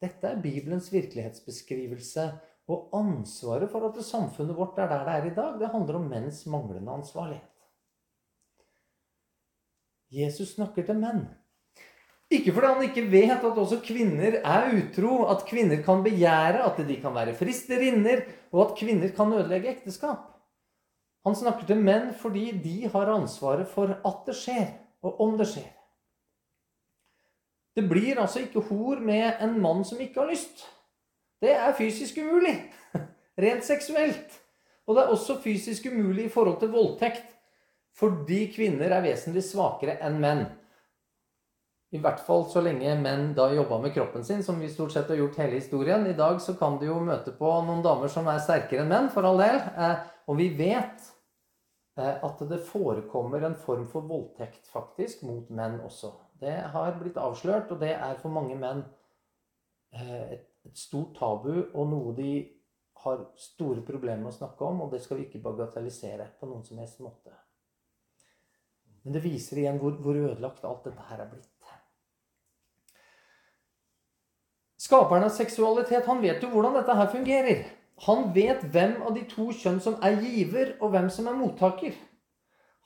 [0.04, 2.28] Dette er Bibelens virkelighetsbeskrivelse.
[2.68, 6.10] Og ansvaret for at samfunnet vårt er der det er i dag, det handler om
[6.12, 7.54] menns manglende ansvarlighet.
[10.12, 11.24] Jesus snakker til menn.
[12.28, 16.82] Ikke fordi han ikke vet at også kvinner er utro, at kvinner kan begjære, at
[16.88, 20.26] de kan være fristerinner, og at kvinner kan ødelegge ekteskap.
[21.28, 24.68] Han snakker til menn fordi de har ansvaret for at det skjer,
[25.04, 25.72] og om det skjer.
[27.78, 30.66] Det blir altså ikke hor med en mann som ikke har lyst.
[31.42, 32.56] Det er fysisk umulig.
[33.44, 34.40] Rent seksuelt.
[34.88, 37.28] Og det er også fysisk umulig i forhold til voldtekt.
[37.98, 40.48] Fordi kvinner er vesentlig svakere enn menn.
[41.98, 45.10] I hvert fall så lenge menn da jobba med kroppen sin, som vi stort sett
[45.10, 46.06] har gjort hele historien.
[46.06, 49.10] I dag så kan du jo møte på noen damer som er sterkere enn menn,
[49.14, 49.58] for all del.
[49.58, 51.08] Eh, og vi vet
[51.98, 56.14] eh, at det forekommer en form for voldtekt faktisk mot menn også.
[56.38, 58.86] Det har blitt avslørt, og det er for mange menn
[59.96, 62.32] eh, et, stort tabu og noe de
[63.06, 66.66] har store problemer med å snakke om, og det skal vi ikke bagatellisere på noen
[66.68, 67.32] som helst måte.
[69.06, 71.57] Men det viser igjen hvor, hvor ødelagt alt dette her er blitt.
[74.88, 77.64] Skaperen av seksualitet han vet jo hvordan dette her fungerer.
[78.06, 81.96] Han vet hvem av de to kjønn som er giver, og hvem som er mottaker.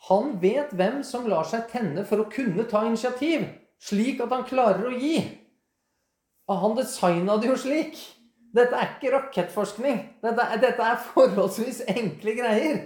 [0.07, 3.43] Han vet hvem som lar seg tenne for å kunne ta initiativ,
[3.77, 5.19] slik at han klarer å gi.
[6.49, 7.99] Han designa det jo slik.
[8.51, 10.01] Dette er ikke rakettforskning.
[10.23, 12.81] Dette er, dette er forholdsvis enkle greier.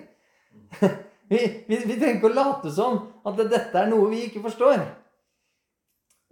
[1.26, 4.84] Vi, vi, vi trenger ikke å late som at dette er noe vi ikke forstår.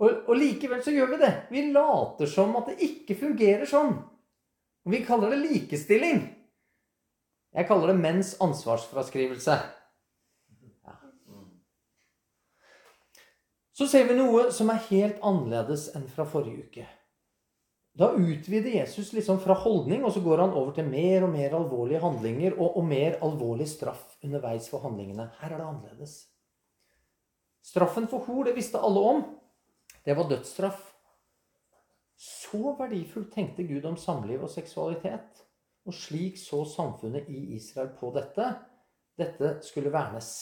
[0.01, 1.33] Og, og, likevel så gjør vi det.
[1.53, 3.93] Vi later som at det ikke fungerer sånn.
[4.83, 6.23] Og vi kaller det likestilling.
[7.53, 9.59] Jeg kaller det menns ansvarsfraskrivelse.
[10.83, 10.97] Ja.
[13.77, 16.89] Så ser vi noe som er helt annerledes enn fra forrige uke.
[17.93, 21.53] Da utvider Jesus liksom fra holdning, og så går han over til mer og mer
[21.53, 25.29] alvorlige handlinger og, og mer alvorlig straff underveis for handlingene.
[25.43, 26.15] Her er det annerledes.
[27.63, 29.21] Straffen for hor, det visste alle om.
[30.03, 30.89] Det var dødsstraff.
[32.19, 35.43] Så verdifullt tenkte Gud om samliv og seksualitet.
[35.87, 38.49] Og slik så samfunnet i Israel på dette.
[39.19, 40.33] Dette skulle vernes.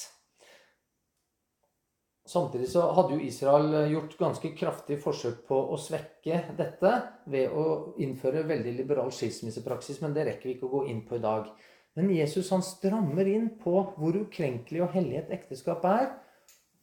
[2.32, 6.91] Samtidig så hadde jo Israel gjort ganske kraftig forsøk på å svekke dette
[7.34, 7.65] ved å
[8.00, 11.50] innføre veldig liberal skilsmissepraksis, men det rekker vi ikke å gå inn på i dag.
[11.97, 16.13] Men Jesus han strammer inn på hvor ukrenkelig og hellig et ekteskap er.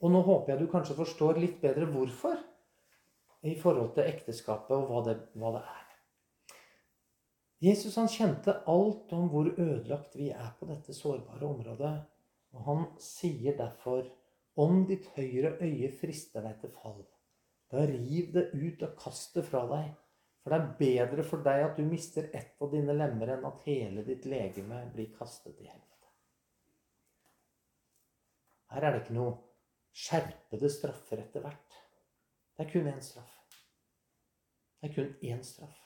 [0.03, 2.37] Og nå håper jeg du kanskje forstår litt bedre hvorfor
[3.49, 5.85] i forhold til ekteskapet og hva det, hva det er.
[7.65, 11.95] Jesus han kjente alt om hvor ødelagt vi er på dette sårbare området.
[12.55, 14.07] Og han sier derfor
[14.59, 17.03] om ditt høyre øye frister deg til fall,
[17.71, 19.91] da riv det ut og kast det fra deg.
[20.43, 23.67] For det er bedre for deg at du mister ett av dine lemmer, enn at
[23.67, 26.13] hele ditt legeme blir kastet i helvete.
[28.73, 29.35] Her er det ikke noe
[29.99, 31.79] skjerpede straffer etter hvert.
[32.57, 33.38] Det er kun én straff.
[34.81, 35.79] Det er kun én straff.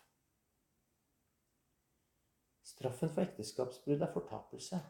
[2.63, 4.81] Straffen for ekteskapsbrudd er fortapelse.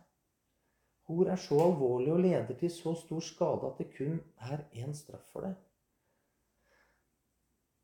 [1.09, 4.95] Hor er så alvorlig og leder til så stor skade at det kun er én
[4.95, 5.55] straff for det.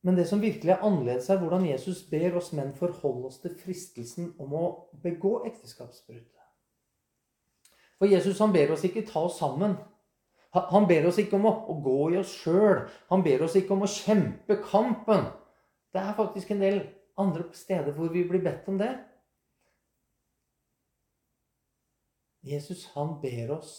[0.03, 3.55] Men det som virkelig er annerledes, er hvordan Jesus ber oss menn forholde oss til
[3.59, 4.65] fristelsen om å
[5.03, 6.31] begå ekteskapsbrudd.
[7.99, 9.75] For Jesus han ber oss ikke ta oss sammen.
[10.55, 12.87] Han ber oss ikke om å, gå i oss sjøl.
[13.11, 15.27] Han ber oss ikke om å kjempe kampen.
[15.93, 16.81] Det er faktisk en del
[17.19, 18.93] andre steder hvor vi blir bedt om det.
[22.49, 23.73] Jesus han ber oss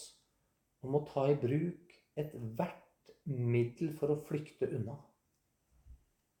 [0.84, 4.96] om å ta i bruk ethvert middel for å flykte unna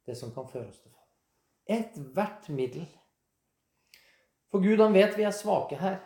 [0.08, 1.08] det som kan føre oss til fall.
[1.70, 2.86] Ethvert middel.
[4.50, 6.00] For Gud, han vet vi er svake her.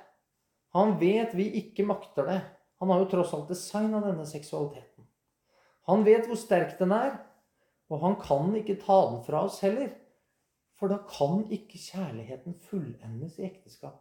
[0.76, 2.40] Han vet vi ikke makter det.
[2.82, 5.06] Han har jo tross alt designa denne seksualiteten.
[5.88, 7.16] Han vet hvor sterk den er,
[7.92, 9.92] og han kan ikke ta den fra oss heller.
[10.78, 14.00] For da kan ikke kjærligheten fullendes i ekteskap.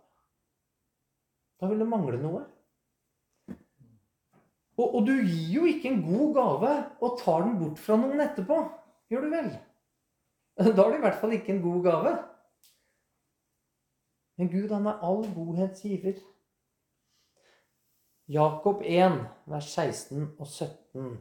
[1.61, 2.43] Da vil det mangle noe.
[4.73, 6.71] Og, og, du gir jo ikke en god gave
[7.05, 8.57] og tar den bort fra noen etterpå.
[9.11, 9.51] Gjør du vel?
[10.57, 12.13] Da er det i hvert fall ikke en god gave.
[14.37, 16.17] Men Gud, han er all godhets giver.
[18.33, 21.17] Jakob 1, vers 16 og 17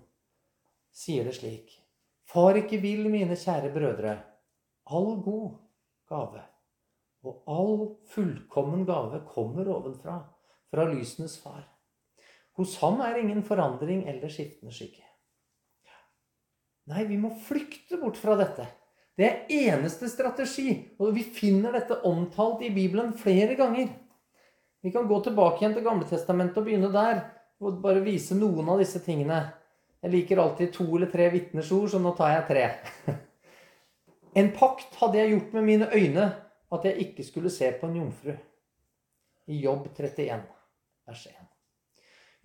[0.94, 1.81] sier det slik.
[2.32, 4.16] Far ikke vil, mine kjære brødre,
[4.88, 5.60] all god
[6.08, 6.42] gave
[7.22, 7.76] og all
[8.10, 10.18] fullkommen gave kommer ovenfra,
[10.72, 11.62] fra lysenes far.
[12.58, 15.04] Hos ham er ingen forandring eller skiftende skygge.
[16.90, 18.66] Nei, vi må flykte bort fra dette.
[19.16, 20.74] Det er eneste strategi.
[20.98, 23.92] Og vi finner dette omtalt i Bibelen flere ganger.
[24.82, 27.22] Vi kan gå tilbake igjen til Gamletestamentet og begynne der.
[27.62, 29.44] Og bare vise noen av disse tingene.
[30.02, 32.64] Jeg liker alltid to eller tre vitners ord, så nå tar jeg tre.
[34.40, 36.22] En pakt hadde jeg gjort med mine øyne
[36.72, 38.32] at jeg ikke skulle se på en jomfru.
[39.52, 40.46] I Jobb 31,
[41.06, 41.34] vers 1.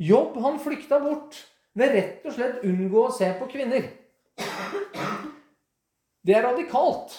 [0.10, 1.38] Jobb han flykta bort
[1.78, 3.88] ved rett og slett unngå å se på kvinner.
[6.28, 7.16] Det er radikalt.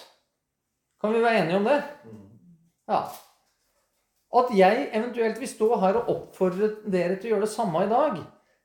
[1.00, 1.78] Kan vi være enige om det?
[2.90, 3.02] Ja.
[4.38, 7.90] At jeg eventuelt vil stå her og oppfordre dere til å gjøre det samme i
[7.90, 8.18] dag,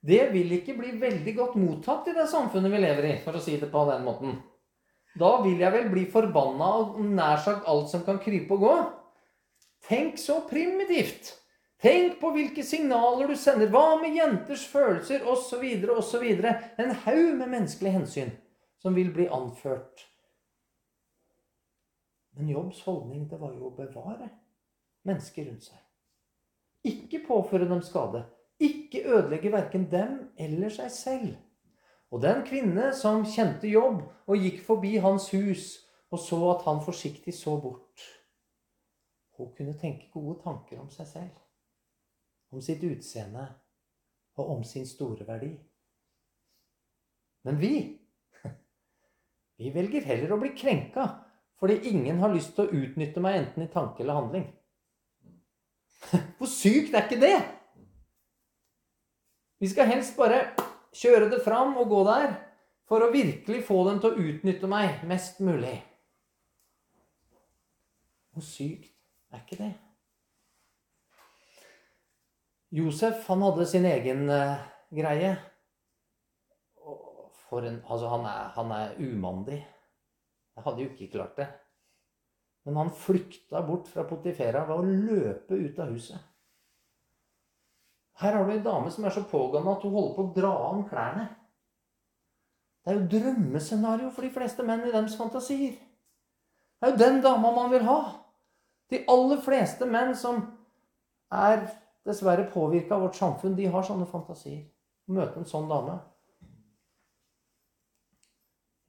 [0.04, 3.44] det vil ikke bli veldig godt mottatt i det samfunnet vi lever i, for å
[3.44, 4.36] si det på den måten.
[5.20, 8.74] Da vil jeg vel bli forbanna av nær sagt alt som kan krype og gå.
[9.88, 11.38] Tenk så primitivt!
[11.84, 13.68] Tenk på hvilke signaler du sender.
[13.72, 15.63] Hva med jenters følelser osv.
[15.92, 16.24] osv.
[16.80, 18.32] En haug med menneskelige hensyn
[18.80, 20.06] som vil bli anført.
[22.36, 24.30] Men Jobbs holdning det var jo å bevare
[25.08, 25.82] mennesker rundt seg.
[26.88, 28.24] Ikke påføre dem skade.
[28.60, 31.34] Ikke ødelegge verken dem eller seg selv.
[32.13, 35.72] Og den kvinne som kjente jobb og gikk forbi hans hus
[36.13, 38.02] og så at han forsiktig så bort
[39.38, 41.38] Hun kunne tenke gode tanker om seg selv,
[42.54, 43.48] om sitt utseende
[44.38, 45.50] og om sin store verdi.
[47.44, 47.74] Men vi
[49.58, 51.08] vi velger heller å bli krenka
[51.58, 54.46] fordi ingen har lyst til å utnytte meg enten i tanke eller handling.
[56.38, 57.38] Hvor sykt er ikke det?
[59.63, 60.41] Vi skal helst bare
[60.91, 62.34] kjøre det fram og gå der
[62.89, 65.78] for å virkelig få dem til å utnytte meg mest mulig.
[68.36, 68.91] Hvor sykt
[69.32, 69.70] er ikke det?
[72.76, 74.59] Josef han hadde sin egen uh,
[74.91, 75.32] greie.
[77.53, 79.61] En, altså han, er, han er umandig.
[80.57, 81.47] Jeg hadde jo ikke klart det.
[82.68, 86.32] Men han flykta bort fra Potifera ved å løpe ut av huset.
[88.22, 90.51] Her har du en dame som er så pågående at hun holder på å dra
[90.68, 91.28] av klærne.
[92.84, 95.78] Det er jo drømmescenario for de fleste menn i deres fantasier.
[96.80, 97.99] Det er jo den dama man vil ha.
[98.91, 100.41] De aller fleste menn som
[101.34, 101.64] er
[102.05, 104.66] dessverre påvirka av vårt samfunn, de har sånne fantasier.
[105.07, 105.95] Å møte en sånn dame.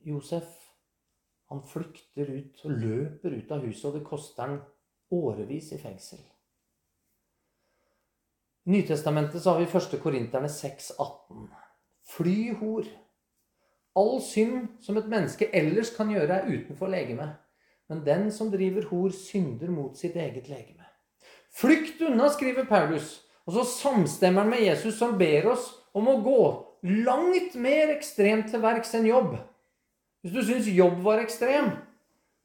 [0.05, 0.51] Josef
[1.53, 4.61] han flykter ut og løper ut av huset, og det koster han
[5.15, 6.23] årevis i fengsel.
[8.65, 10.03] Nytestamentet så har vi 1.
[10.03, 11.49] Korinterne 6,18.
[12.17, 12.87] Fly hor.
[13.95, 17.37] All synd som et menneske ellers kan gjøre, er utenfor legemet.
[17.89, 20.87] Men den som driver hor, synder mot sitt eget legeme.
[21.55, 23.21] Flykt unna, skriver Paulus.
[23.47, 26.41] Og så samstemmer han med Jesus, som ber oss om å gå
[27.05, 29.37] langt mer ekstremt til verks enn jobb.
[30.25, 31.75] Hvis du syns jobb var ekstrem,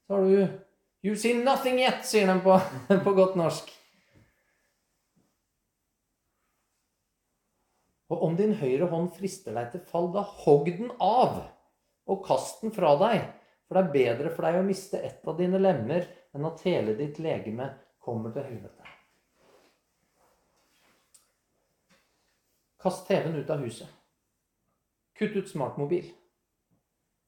[0.07, 0.65] så har du
[0.99, 2.57] You see nothing yet, sier de på,
[3.05, 3.70] på godt norsk.
[8.10, 11.43] Og om din høyre hånd frister deg til fall, da hogg den av
[12.10, 13.22] og kast den fra deg.
[13.70, 16.95] For det er bedre for deg å miste ett av dine lemmer enn at hele
[16.97, 17.70] ditt legeme
[18.01, 18.95] kommer til helvete.
[22.80, 23.89] Kast TV-en ut av huset.
[25.20, 26.07] Kutt ut smartmobil.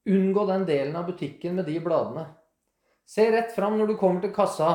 [0.08, 2.24] Unngå den delen av butikken med de bladene.
[3.06, 4.70] Se rett fram når du kommer til kassa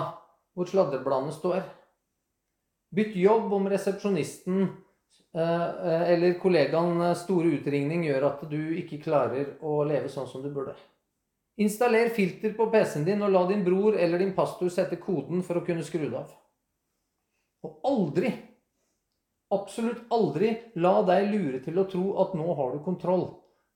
[0.56, 1.66] hvor sladrebladene står.
[2.96, 4.70] Bytt jobb om resepsjonisten
[5.38, 10.74] eller kollegaen store utringning gjør at du ikke klarer å leve sånn som du burde.
[11.62, 15.58] Installer filter på PC-en din og la din bror eller din pastor sette koden for
[15.58, 16.30] å kunne skru det av.
[17.66, 18.30] Og aldri,
[19.54, 23.26] absolutt aldri, la deg lure til å tro at nå har du kontroll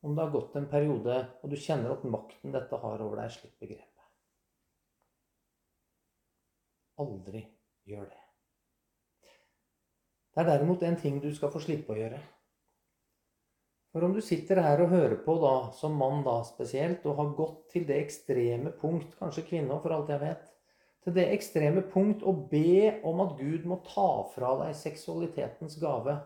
[0.01, 3.34] om det har gått en periode og du kjenner at makten dette har over deg,
[3.34, 3.88] slipper grepet.
[7.01, 7.47] Aldri
[7.89, 8.31] gjør det.
[10.32, 12.20] Det er derimot en ting du skal få slippe å gjøre.
[13.92, 17.34] For om du sitter her og hører på, da, som mann da spesielt, og har
[17.36, 20.46] gått til det ekstreme punkt, kanskje kvinne for alt jeg vet,
[21.04, 26.22] til det ekstreme punkt å be om at Gud må ta fra deg seksualitetens gave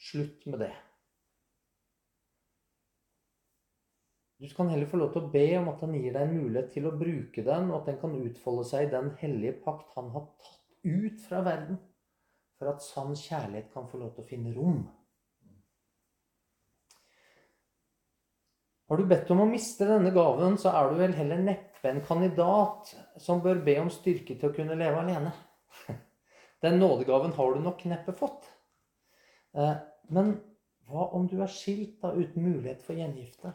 [0.00, 0.70] Slutt med det.
[4.40, 6.70] Du kan heller få lov til å be om at han gir deg en mulighet
[6.72, 10.08] til å bruke den, og at den kan utfolde seg i den hellige pakt han
[10.14, 11.76] har tatt ut fra verden,
[12.60, 14.82] for at sann kjærlighet kan få lov til å finne rom.
[18.90, 22.02] Har du bedt om å miste denne gaven, så er du vel heller neppe en
[22.04, 22.90] kandidat
[23.22, 25.32] som bør be om styrke til å kunne leve alene.
[26.62, 28.50] Den nådegaven har du nok neppe fått.
[29.56, 29.76] Eh,
[30.12, 30.34] men
[30.90, 33.54] hva om du er skilt da uten mulighet for gjengifte?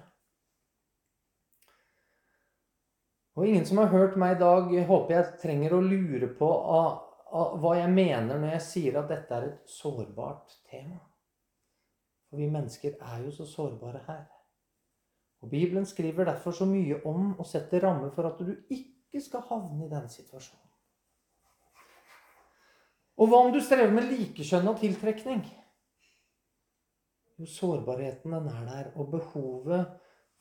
[3.36, 7.05] Og ingen som har hørt meg i dag, håper jeg trenger å lure på av
[7.36, 11.02] hva jeg mener når jeg sier at dette er et sårbart tema.
[12.30, 14.24] For vi mennesker er jo så sårbare her.
[15.44, 19.44] Og Bibelen skriver derfor så mye om å sette rammer for at du ikke skal
[19.50, 20.62] havne i den situasjonen.
[23.16, 25.44] Og hva om du strever med likekjønn og tiltrekning?
[27.36, 29.94] Jo, sårbarheten den er der, og behovet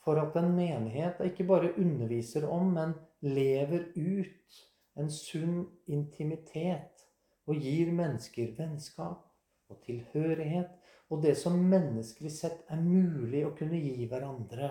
[0.05, 4.59] for at en menighet ikke bare underviser om, men lever ut
[5.01, 7.05] en sunn intimitet
[7.49, 9.24] og gir mennesker vennskap
[9.72, 10.72] og tilhørighet
[11.12, 14.70] og det som menneskelig sett er mulig å kunne gi hverandre.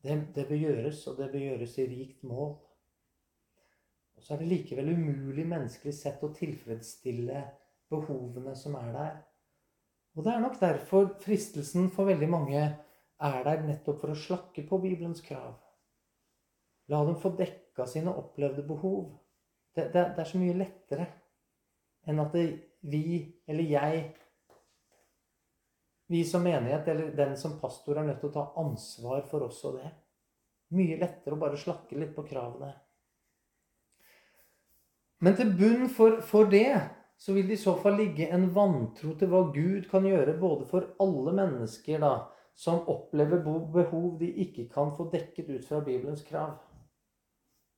[0.00, 2.52] Det, det bør gjøres, og det bør gjøres i rikt mål.
[4.16, 7.42] Og så er det likevel umulig menneskelig sett å tilfredsstille
[7.90, 9.18] behovene som er der.
[10.16, 14.64] Og det er nok derfor fristelsen for veldig mange er der nettopp for å slakke
[14.68, 15.56] på Bibelens krav.
[16.90, 19.12] La dem få dekka sine opplevde behov.
[19.74, 21.06] Det, det, det er så mye lettere
[22.10, 22.44] enn at det,
[22.80, 24.02] vi eller jeg
[26.10, 29.60] Vi som menighet eller den som pastor er nødt til å ta ansvar for oss
[29.68, 29.90] og det.
[30.74, 32.72] Mye lettere å bare slakke litt på kravene.
[35.22, 36.80] Men til bunn for, for det
[37.20, 40.66] så vil det i så fall ligge en vantro til hva Gud kan gjøre både
[40.66, 42.14] for alle mennesker da,
[42.58, 46.56] som opplever behov de ikke kan få dekket ut fra Bibelens krav.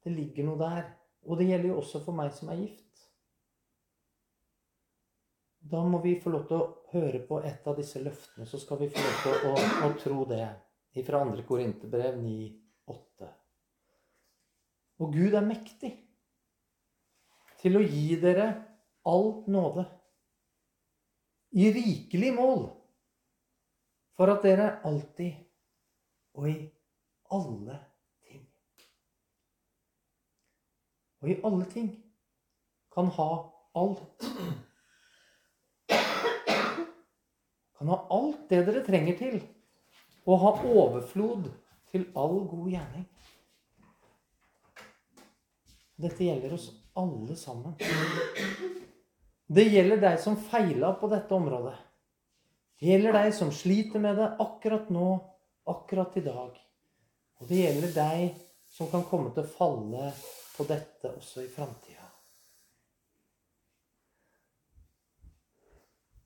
[0.03, 0.87] Det ligger noe der.
[1.29, 3.05] Og det gjelder jo også for meg som er gift.
[5.73, 8.81] Da må vi få lov til å høre på et av disse løftene, så skal
[8.81, 10.45] vi få lov til å, å, å tro det.
[11.07, 11.45] Fra 2.
[11.49, 13.29] Korinterbrev 9,8.
[15.01, 15.93] Og Gud er mektig
[17.63, 18.49] til å gi dere
[19.09, 19.87] all nåde
[21.57, 22.67] i rikelig mål
[24.19, 25.41] for at dere alltid
[26.37, 26.59] og i
[27.33, 27.91] alle ting
[31.23, 31.89] Og i alle ting
[32.93, 33.29] kan ha
[33.79, 34.27] alt.
[37.79, 39.39] Kan ha alt det dere trenger til,
[40.27, 41.49] og ha overflod
[41.91, 43.07] til all god gjerning.
[46.03, 46.68] Dette gjelder oss
[46.99, 47.79] alle sammen.
[49.47, 51.75] Det gjelder deg som feila på dette området.
[52.81, 55.11] Det gjelder deg som sliter med det akkurat nå,
[55.70, 56.57] akkurat i dag.
[57.39, 58.41] Og det gjelder deg
[58.73, 60.12] som kan komme til å falle
[60.57, 62.09] på dette også i framtida.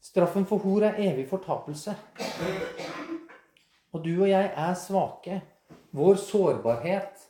[0.07, 1.97] Straffen for hor er evig fortapelse.
[3.93, 5.41] Og du og jeg er svake.
[5.97, 7.27] Vår sårbarhet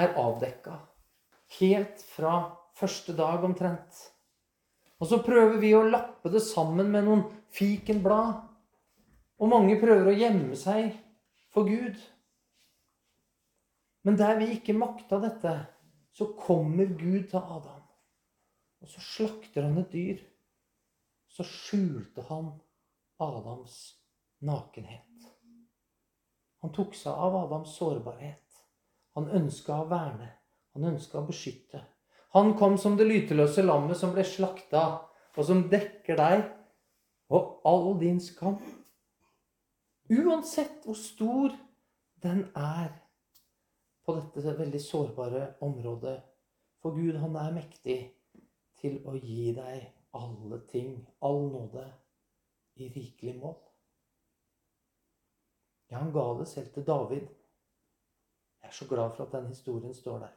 [0.00, 0.78] er avdekka.
[1.58, 2.38] Helt fra
[2.76, 4.00] første dag omtrent.
[4.96, 8.40] Og så prøver vi å lappe det sammen med noen fikenblad.
[9.36, 10.94] Og mange prøver å gjemme seg
[11.52, 12.00] for Gud.
[14.06, 15.52] Men der vi ikke makta dette,
[16.14, 17.82] så kommer Gud til Adam.
[18.80, 20.20] Og så slakter han et dyr.
[21.26, 22.52] Så skjulte han
[23.20, 23.74] Adams
[24.46, 25.26] nakenhet.
[26.62, 28.60] Han tok seg av Adams sårbarhet.
[29.18, 30.28] Han ønska å verne.
[30.76, 31.80] Han ønska å beskytte.
[32.36, 34.84] Han kom som det lyteløse lammet som ble slakta,
[35.34, 36.44] og som dekker deg
[37.34, 38.60] og all din skam.
[40.14, 41.56] Uansett hvor stor
[42.22, 42.92] den er
[44.06, 46.16] på dette veldig sårbare området.
[46.82, 47.98] For Gud, han er mektig
[48.78, 51.84] til å gi deg alle ting, all nåde,
[52.76, 53.56] i rikelig mål.
[55.88, 57.28] Ja, han ga det selv til David.
[58.62, 60.34] Jeg er så glad for at den historien står der.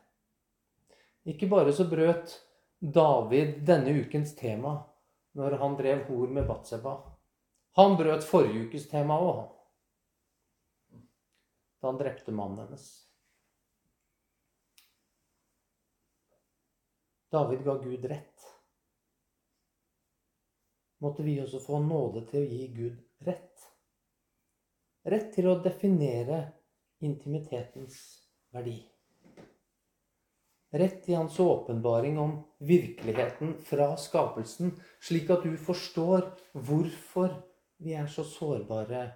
[1.29, 2.37] Ikke bare så brøt
[2.79, 4.77] David denne ukens tema
[5.37, 6.95] når han drev hor med Batseba.
[7.77, 9.43] Han brøt forrige ukes tema òg.
[11.79, 13.08] Da han drepte mannen hennes.
[17.31, 18.45] David ga Gud rett.
[20.99, 23.67] Måtte vi også få nåde til å gi Gud rett.
[25.09, 26.41] Rett til å definere
[27.05, 27.99] intimitetens
[28.51, 28.79] verdi
[30.69, 37.33] rett i hans åpenbaring om virkeligheten fra skapelsen, slik at du forstår hvorfor
[37.79, 39.09] vi er så sårbare,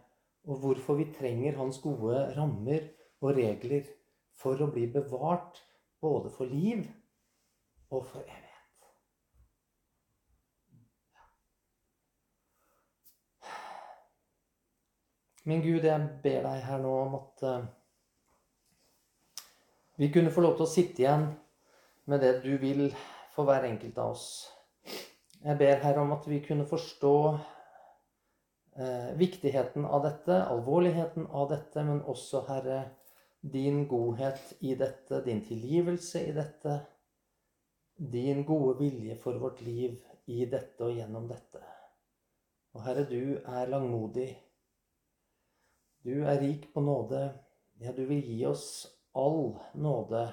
[0.47, 2.89] og hvorfor vi trenger hans gode rammer
[3.23, 3.85] og regler
[4.35, 5.61] for å bli bevart
[6.03, 6.83] både for liv
[7.93, 8.49] og for evighet.
[15.45, 17.65] Min Gud, jeg ber deg her nå om at uh,
[19.99, 21.27] vi kunne få lov til å sitte igjen
[22.09, 22.87] med det du vil
[23.35, 24.27] for hver enkelt av oss.
[25.43, 27.15] Jeg ber Herre om at vi kunne forstå
[28.79, 32.79] eh, viktigheten av dette, alvorligheten av dette, men også, Herre,
[33.43, 36.79] din godhet i dette, din tilgivelse i dette,
[37.95, 41.61] din gode vilje for vårt liv i dette og gjennom dette.
[42.73, 44.29] Og Herre, du er langmodig.
[46.03, 47.27] Du er rik på nåde.
[47.81, 50.25] Ja, du vil gi oss all nåde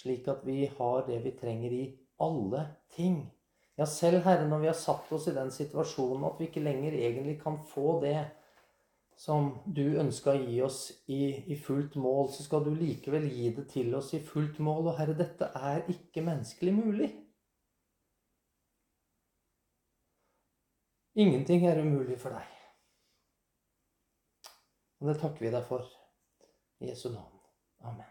[0.00, 1.84] slik at vi har det vi trenger i
[2.18, 2.64] alle
[2.96, 3.30] ting.
[3.76, 6.96] Ja, selv Herre, når vi har satt oss i den situasjonen at vi ikke lenger
[6.96, 8.16] egentlig kan få det
[9.20, 10.78] som du ønska å gi oss
[11.12, 14.92] i, i, fullt mål, så skal du likevel gi det til oss i fullt mål.
[14.92, 17.10] Og Herre, dette er ikke menneskelig mulig.
[21.20, 22.48] Ingenting er umulig for deg.
[25.00, 25.84] Og det takker vi deg for.
[26.80, 27.44] I Jesu navn.
[27.84, 28.09] Amen.